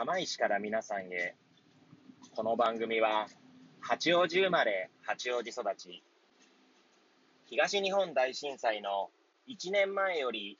[0.00, 1.34] 釜石から皆さんへ。
[2.34, 3.26] この番組は、
[3.82, 6.02] 八王子生まれ、八王子育ち。
[7.44, 9.10] 東日本大震災の
[9.46, 10.58] 1年前より、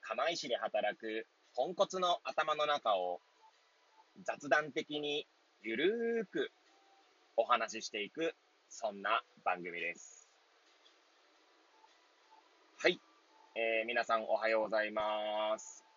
[0.00, 3.20] 釜石で働くポンコツの頭の中を、
[4.22, 5.26] 雑談的に
[5.60, 6.52] ゆるーく
[7.36, 8.36] お話ししていく、
[8.68, 10.30] そんな番組です。
[12.76, 13.00] はい。
[13.56, 15.87] えー、皆さんおはようございます。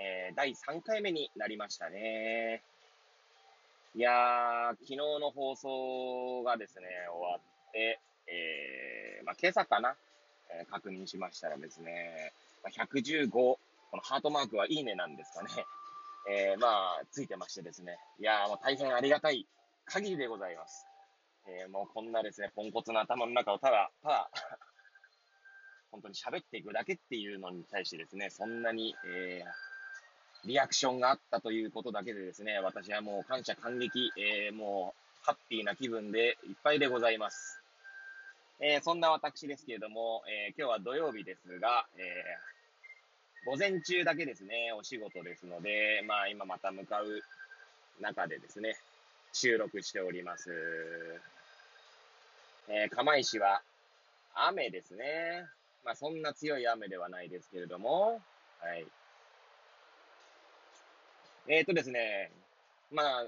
[0.00, 2.62] えー、第3回目になりましたね。
[3.94, 9.94] いやー、昨日の放送がですね、終わって、えー、まあ、今朝かな、
[10.50, 12.32] えー、確認しましたらですね、
[12.64, 13.58] まあ、115、こ
[13.92, 15.48] のハートマークはいいねなんですかね。
[16.30, 17.98] えー、まあ、ついてましてですね。
[18.18, 19.46] いやー、もう大変ありがたい
[19.84, 20.86] 限りでございます。
[21.46, 24.30] えー、もうこんなですね、ポンコツな頭の中をただ、ただ
[25.90, 29.69] 本当に喋っていくだけっていうのに対してですね、そんなに、えー、
[30.44, 37.60] リアクションがあったということだけでですね、私はもう感謝感激、えー、もうハッピーな気分でいっぱいでございます。
[38.60, 47.06] えー、そんな私ですけれども、えー、今日は土曜日ですが、えー、午前中だけですね、お仕事ですので、まあ今また向かう
[48.00, 48.76] 中でですね、
[49.32, 50.50] 収録しております。
[52.68, 53.62] え、釜石は
[54.34, 55.46] 雨ですね。
[55.84, 58.20] まあそんな強い雨ではないですけれども、
[58.60, 58.86] はい。
[61.48, 62.30] えっ、ー、とですね、
[62.92, 63.26] まあ、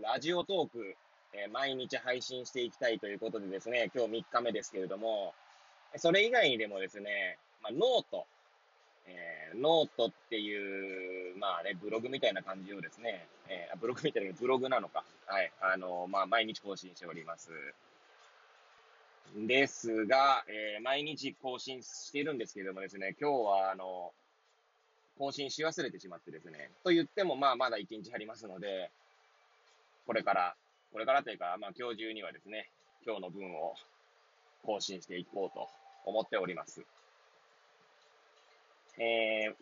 [0.00, 0.96] Radiotalk、
[1.32, 5.34] えー、毎日配信していきたいということでですね、今日3日目ですけれども、
[5.96, 8.26] それ以外にでもですね、まあ、 note、
[9.06, 15.04] えー、ノートっていう、まあね、ブログみたいな感じをですね、えー、ブログみたいなブログなのか。
[15.26, 15.50] はい。
[15.60, 17.50] あの、まあ、毎日更新しております。
[19.36, 24.12] ですが、えー、毎日更新してるんですけれどもですね、今日は、あの、
[25.18, 26.70] 更新し忘れてしまってですね。
[26.84, 28.90] と言っても、まあ、まだ1日ありますので、
[30.06, 30.54] これから、
[30.92, 32.70] これからというか、まあ、今日中にはですね、
[33.04, 33.74] 今日の分を
[34.64, 35.68] 更新していこうと
[36.06, 36.82] 思っております。
[38.98, 39.54] えー、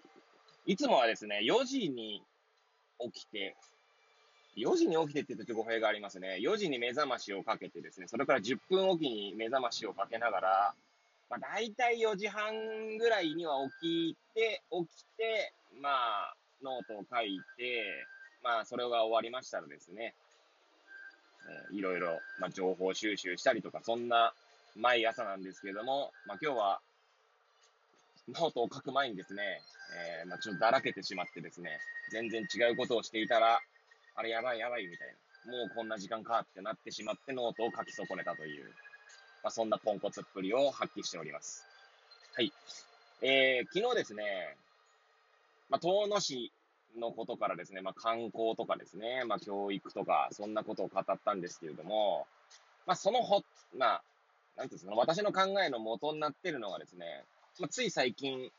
[0.67, 2.23] いつもはですね、4時に
[3.01, 3.57] 起きて、
[4.57, 6.39] 4時に起きてって言うと語弊がありますね。
[6.41, 10.75] 4時に目覚ましをかけてですね、それから10分おきに目覚ましをかけながら、
[11.29, 12.53] まあ、大体4時半
[12.99, 18.07] ぐらいには起きて、起きて、まあ、ノートを書いて、
[18.43, 20.15] まあ、それが終わりましたらですね、
[21.71, 24.33] えー、いろいろ、まあ、情報収集したりとか、そんな
[24.77, 26.81] 毎朝なんですけれども、まあ、今日は、
[28.29, 29.43] ノートを書く前にですね、
[30.23, 31.79] えー、まあ、ちょっとだらけてしまってですね、
[32.11, 33.61] 全然違うことをしていたら、
[34.15, 35.09] あれやばいやばいみたい
[35.47, 35.53] な。
[35.53, 38.73] もうこんな時間かってなってしまってノートを書き損ねたという、
[39.47, 41.65] まあ、そんなポンコツっぷりを発揮しております。
[42.35, 42.53] はい。
[43.23, 44.25] えー、昨日ですね、
[45.71, 46.51] まあ、遠野市
[46.99, 52.27] のことからですね、まあ、観光とかですね、まあ、教育とか、そんなことを語ったんですけれども、
[52.89, 53.45] まあ、そのほ、
[53.79, 54.03] まあ、
[54.57, 57.07] なんていうんですか、私の考えの元になってるのがですね、
[57.61, 58.51] まあ、つい最近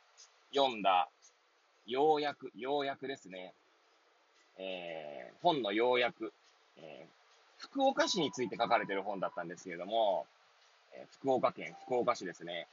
[0.56, 1.10] 読んだ、
[1.86, 3.54] ようやく、ようやくですね、
[4.58, 6.32] えー、本の要約、
[6.78, 7.08] えー、
[7.58, 10.26] 福岡市について書かれてる本だったんですけれども、
[10.94, 12.68] え、福岡県、福岡市ですね。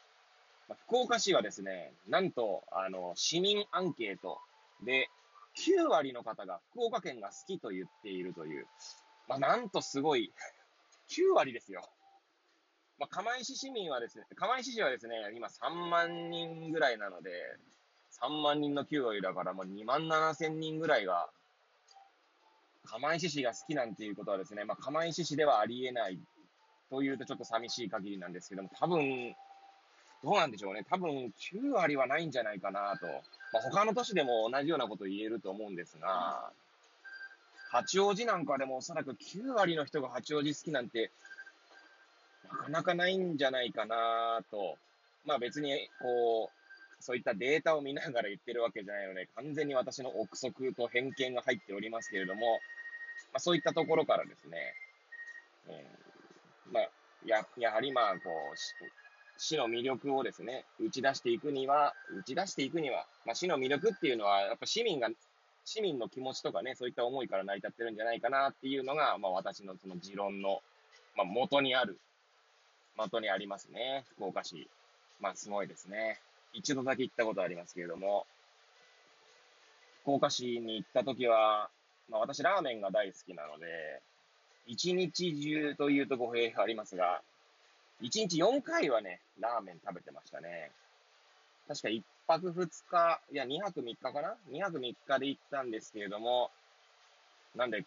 [0.87, 4.39] 福岡市はですね、なんと、あの、市民アンケート
[4.83, 5.09] で、
[5.57, 8.67] 9割の方が福岡県が好きと言っているという、
[9.29, 10.33] まあ、なんとすごい、
[11.11, 11.83] 9割ですよ。
[12.99, 17.31] まあ、釜石市民はですね、釜石市はですね、今3万人ぐらいなので、
[18.21, 21.29] 3万人の9割だから、まあ、2万7千人ぐらいが
[22.85, 26.19] 釜石市が好きなんていうことはですね、まあ、釜石市ではありえない
[26.95, 29.35] というとちょっと寂しい限りなんですけども、多分、
[30.23, 30.87] どうなんでしょうね。
[30.89, 33.07] 多分、9割はないんじゃないかなと。
[33.53, 36.53] まあ、他の都市でも同じようなこと言えると思うんですが、
[37.71, 41.11] 八王子なんかでもおそらく9割の人が八王子好きなんて、
[42.49, 44.79] なかなかないんじゃないかなと。
[45.27, 52.61] まあ別に、こう、そういったデータを見ながら言ってるわけじゃないので、完全に私の憶測と偏見が入っておりますけれども、
[53.33, 54.75] まあ、そういったところからですね、
[55.69, 56.04] えー、
[56.73, 56.89] まあ、
[57.25, 65.09] や、やはりまあ、こう、死の魅力をですね、打ち出していくには、打ち出していくには、まあ、死の魅力っていうのは、やっぱ市民が、
[65.65, 70.63] 市民の気持ちとかね、そういった思いから成り立ってるんじゃないかなっていうのが、まあ、私のその持論の、
[71.17, 71.99] まあ、元にある、
[72.97, 74.69] 元にありますね、福岡市。
[75.21, 76.21] まあ、すごいですね。
[76.53, 78.27] 一度だけ行ったことありますけれども、
[80.03, 81.71] 福岡市に行った時は、
[82.11, 83.67] まあ私ラーメンが大好きなので、
[84.67, 87.21] 一日中というと語弊がありますが、
[88.01, 90.71] 一日4回はね、ラーメン食べてましたね。
[91.69, 96.51] 確か1泊2日、いや2泊3日かな ?2 泊3日で行ったんですけれども、
[97.55, 97.85] なんで、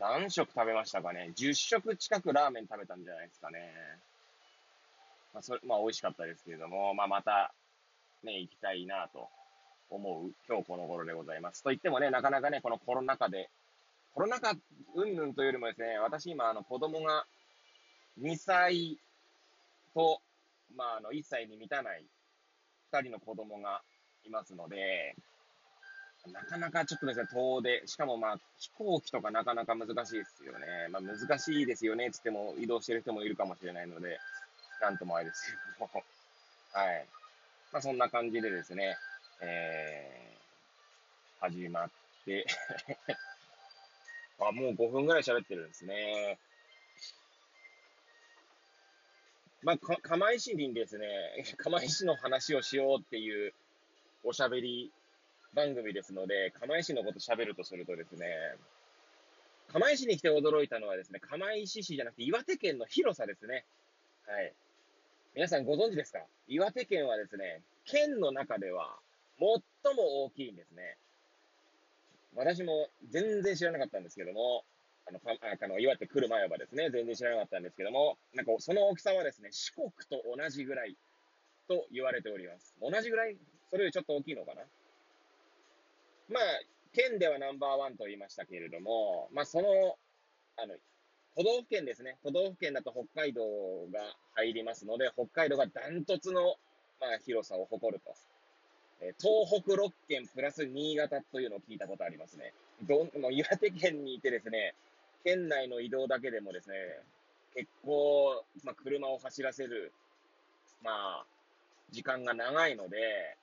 [0.00, 3.72] 何食食べましたかね ?10 食近くラーメン食べたんじゃないですかね。
[5.34, 7.52] まあ、それ、まあ、美味しかったですけれども、まあ、また、
[8.22, 9.28] ね、行きたいなと
[9.90, 11.62] 思う今日この頃でございます。
[11.62, 13.50] と言ってもね、なかなかね、このコロナ禍で、
[14.16, 14.54] コロナ禍
[14.94, 17.26] うんぬんというよりもですね、私今、あの、子供が
[18.18, 18.98] 2歳
[19.94, 20.22] と、
[20.74, 22.02] まあ、あの、1歳に満たない
[22.94, 23.82] 2人の子供が
[24.24, 25.14] いますので、
[26.32, 30.88] なかなかちょっとですね、遠出、しかもまあ、飛行機とかなかなか難しいですよね。
[30.90, 34.18] まあ難しいですよね、つっても移動してる人もいるかもしれないので、
[34.80, 35.90] なんともあれですけども。
[36.72, 37.06] はい。
[37.70, 38.96] まあそんな感じでですね、
[39.42, 41.90] えー、始まっ
[42.24, 42.46] て
[44.38, 46.38] あ、もう5分ぐらい喋ってるんですね。
[49.62, 51.06] まあ、か、釜石にですね、
[51.58, 53.52] 釜石の話をしようっていう
[54.22, 54.92] おしゃべり
[55.54, 58.56] 番組ですので、釜石のこと喋るとするとですね、
[59.68, 63.64] 釜石に来て驚いたのはですね、釜石市じゃなくて岩手県の広さですね。
[64.26, 64.54] はい。
[65.34, 66.24] 皆さんご存知ですか？
[66.46, 69.00] 岩手県はですね、県の中では
[69.38, 70.96] 最も大きいんですね。
[72.36, 74.64] 私も全然知らなかったんですけども、
[75.08, 80.96] あの、あの岩手来る前はですね、全然知らなかったんですけども、なんかその大きさはですね、四国と同じぐらい
[81.68, 82.74] と言われております。
[82.80, 83.36] 同じぐらい？
[83.70, 84.62] それよりちょっと大きいのかな？
[86.28, 86.42] まあ、
[86.92, 89.96] 県ではナンバーワンと言いましたけれども、まあ、その、
[90.56, 90.74] あの、
[91.36, 92.18] 都道府県ですね。
[92.24, 93.42] 都道府県だと北海道
[93.92, 94.00] が
[94.34, 96.56] 入りますので、北海道がダントツの、
[97.00, 98.14] まあ、広さを誇ると。
[99.00, 102.52] え東北6県プラス新潟というのを聞いたことありますね。
[102.82, 104.74] どん、もう岩手県にいてですね、
[105.24, 106.76] 県内の移動だけでもですね、
[107.54, 109.92] 結構、まあ、車を走らせる、
[110.82, 111.26] まあ、
[111.90, 113.36] 時間が長いので、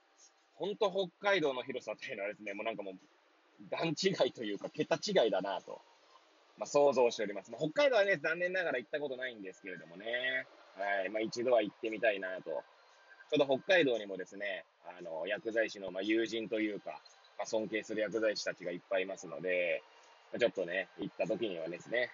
[0.55, 2.95] 本当北海道の広さっていうのはですね、もうなんかもう、
[3.69, 5.81] 段違いというか、桁違いだなと、
[6.57, 7.51] まあ、想像しております。
[7.51, 10.05] まあ、北海道はね、残念ながら行ったことないんですけれどもね、
[10.77, 12.63] はい、まあ、一度は行ってみたいなと。
[13.29, 16.99] ちょうど北海道にもですね、あの、薬剤師の、まあ、友人というか、
[17.37, 19.81] まあ、尊敬する薬剤師たちがいっぱいいますので、
[20.39, 22.09] ちょっとね、行った時にはですね、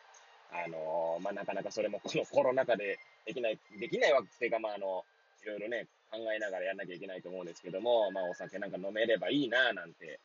[0.51, 5.06] あのまあ、なかなかそれも このコロナ禍でできない、できないわけっていうか、まあ、あの、
[5.44, 10.19] いろいろね、考えながらやんなきゃいけないと思うんですけども、まあお酒なんか飲めればいいななんて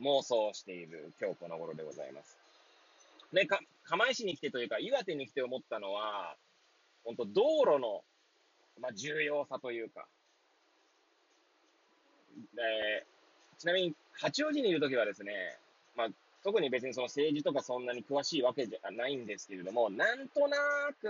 [0.00, 2.38] 妄想している今日この頃でございます。
[3.32, 6.36] で、か、釜石に来てというか、岩手に来て思ったのは、
[7.04, 8.04] 本当道路の、
[8.80, 10.06] まあ、重要さというか、
[12.54, 13.06] で、
[13.58, 15.32] ちなみに、八王子にいるときはですね、
[15.96, 16.08] まあ、
[16.42, 20.56] 特に別にその政治とかそんなに詳しいわけじゃないんですけれども、なんとな
[21.00, 21.08] く、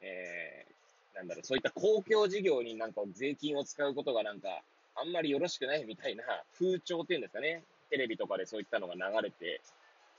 [0.00, 4.62] えー、なんだろう、そういった公共事業になんか税金を使うことがなんか、
[4.94, 6.24] あんまりよろしくないみたいな
[6.58, 7.62] 風潮っていうんですかね。
[7.90, 9.60] テレビとかでそういったのが流れて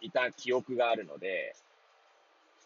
[0.02, 1.56] いた記憶があるので、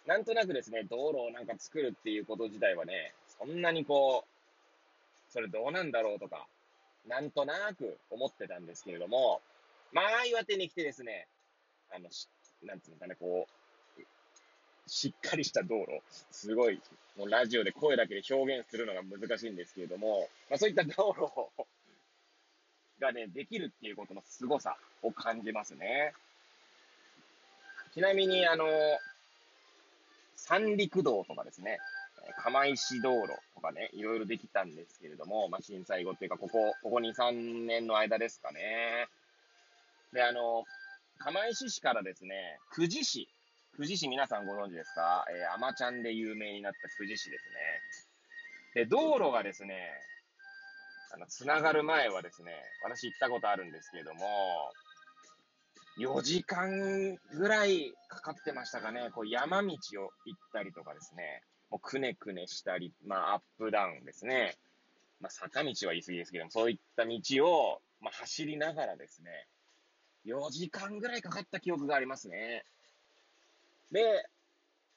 [0.07, 6.48] なんとなくですね、道路をなんか作るっていうこと自体はね、そんなにこう、それどうなんだろうとか、
[7.07, 9.42] なんとなく思ってたんですけれども、
[9.94, 11.28] まあ、岩手に来てですね、
[11.92, 12.10] あの、
[12.63, 14.02] なんていうのかね、こう、
[14.88, 16.81] しっかりした道路、すごい、
[17.18, 21.66] もうラジオで声だけで表現するのが難しいんですけれども、まあ、そういった道路
[23.00, 26.13] がね、できるっていうことの凄さを感じますね。
[27.94, 28.65] ちなみに、あの、
[30.36, 31.79] 三陸道とかですね、
[32.34, 39.08] 釜石道路とかね、いろいろできたんですけれども、まあ、震災後っていうか、ここ、ここ2、3年の間ですかね。
[40.13, 40.63] で、あの、
[41.20, 43.29] 釜石市からですね、久慈市
[43.75, 45.25] 富士市皆さんご存知ですか？
[45.29, 47.46] えー、アマちゃんで有名になった富士市です
[48.75, 48.84] ね。
[48.84, 49.91] で、道路がですね、
[51.13, 52.53] あの、つながる前はですね、
[52.84, 54.72] 私行ったことあるんですけれども、
[55.98, 59.10] 4時間ぐらいかかってましたかね。
[59.12, 61.41] こう山道を行ったりとかですね。
[61.69, 64.55] もうくねくねしたり、まあアップダウンですね。
[65.19, 69.48] まあ坂道は言い過ぎですけども、そういった道を、まあ走りながらですね、
[70.25, 72.65] 4時間ぐらいかかった記憶がありますね。
[73.91, 74.01] で、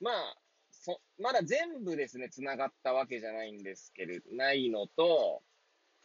[0.01, 0.37] まあ、
[0.71, 5.43] そ、まだ全部ですね、繋がったわけじゃないんですけれど、ないのと、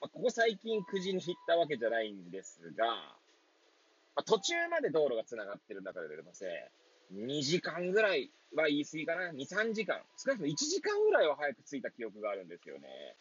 [0.02, 6.70] まあ、ここ最近9時に行ったわけじゃないんですが、まあ、途中まで道路が繋がってる中でですね、
[7.12, 10.02] 2時間ぐらいは言い過ぎかな ?2、3時間。
[10.18, 13.16] 少なくとも1時間ぐらいは早く着いた記憶があるんですよね。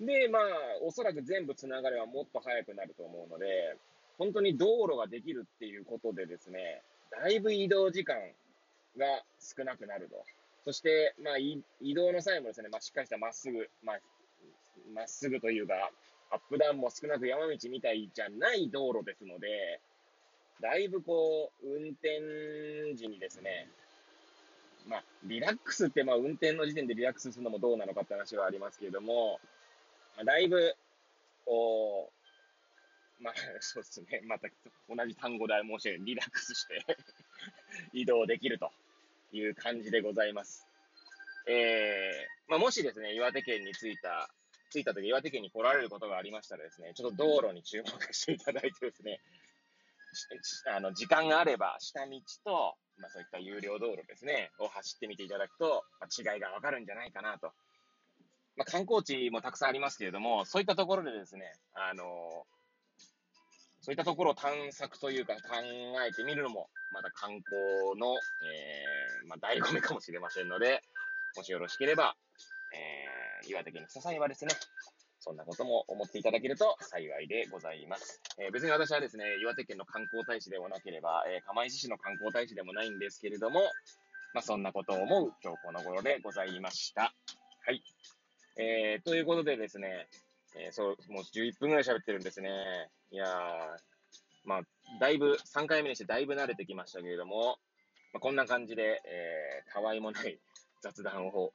[0.00, 0.42] で、まあ、
[0.82, 3.76] おそらく全部繋がればもっと早くなると思うので、
[4.18, 8.16] 本当に道路ができるっていうことでですね、だいぶ移動時間
[8.96, 10.24] が少なくなると。
[10.64, 11.62] そして、まあ、移
[11.94, 14.00] 動の際もですね、まあ、しっかりしたまっすぐ、まあ、
[14.94, 15.90] まっすぐというか、
[16.30, 19.80] アップダウンも少なく山道みたいじゃない道路ですので、
[20.60, 23.68] だいぶこう、運転時にですね、
[24.86, 29.40] まあ、リラックスって、まあ、運転の時点でリラックスするのもどうなのかって話はありますけれども、
[30.16, 30.74] まあ、だいぶ、
[31.44, 32.10] こ
[33.20, 34.22] う、まあ、 そうですね。
[34.26, 34.48] また
[34.88, 36.84] 同じ単語で申し上げリラックスして
[37.92, 38.70] 移動できると
[39.32, 40.66] いう感じでございます。
[41.46, 44.28] えー、まあ、もしですね、岩手県に着いた、
[44.70, 49.20] 着いた時、岩手県に来られることがありましたらですね、ちょっと道路に注目していただいてですね、
[50.74, 57.52] あの、時間があれば、下道と、まあそういった有料道路ですね、を走ってみていただくと、まあ、違いがわかるんじゃないかなと。
[58.56, 62.04] まあ観光地もたくさんありますけれども、そういったところでですね、あの
[63.86, 65.62] そういったところを探索というか考
[66.04, 67.54] えてみるのも、また観光
[68.00, 70.82] の、えー、まあ、醍醐味かもしれませんので、
[71.36, 72.16] もしよろしければ、
[72.74, 74.54] えー、岩手県に来た際はですね、
[75.26, 78.22] そんなことも思っていただけると幸いでございます。
[78.38, 83.60] えー、別に私はですね、岩手県の観光大使でもなければ、えー、釜石市の観光大使でもないんですけれども、
[84.34, 87.12] まあ、そんなことを思う今日この頃でございました。
[87.66, 87.82] はい。
[88.56, 90.06] えー、ということでですね、
[90.54, 92.48] えー、そう、もう11分ぐらい喋ってるんですね。
[93.10, 93.28] いやー、
[94.44, 94.60] まあ、
[95.00, 97.58] だいぶ、3回目にしてだいぶ慣れてきましたけれども、
[98.12, 100.38] まあ、こんな感じで、えー、たわいもない
[100.82, 101.52] 雑談を、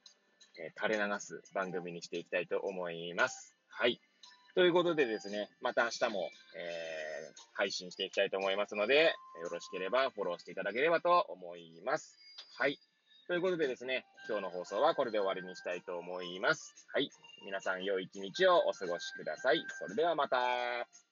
[0.60, 3.56] えー、垂れ流す番組にしていきたいと思います。
[3.74, 4.00] はい。
[4.54, 12.18] ということでですね、また明日も、えー、配信していきたいと思いますので、よろしければフォローしていただければと思います。
[12.58, 12.78] はい。
[13.26, 16.86] ということでですね、今日の放送はこれで終わりにしたいと思います。
[16.92, 17.10] はい。
[17.46, 19.64] 皆さん良い一日をお過ごしください。
[19.78, 21.11] それではまた。